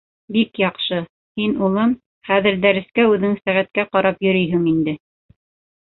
—Бик 0.35 0.61
яҡшы, 0.61 1.01
һин 1.41 1.53
улым, 1.67 1.93
хәҙер 2.31 2.57
дәрескә 2.65 3.07
үҙең 3.13 3.39
сәғәткә 3.43 3.89
ҡарап 3.95 4.29
йөрөйһөң 4.29 4.69
инде. 4.77 5.01